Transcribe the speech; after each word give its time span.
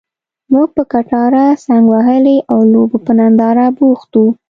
موږ 0.51 0.67
پر 0.75 0.83
کټاره 0.93 1.45
څنګ 1.65 1.83
وهلي 1.93 2.37
او 2.51 2.59
لوبو 2.71 2.97
په 3.05 3.11
ننداره 3.19 3.65
بوخت 3.77 4.11
وو. 4.19 4.27